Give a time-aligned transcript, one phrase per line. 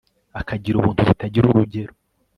[0.39, 1.91] akagira ubuntu butagira urugero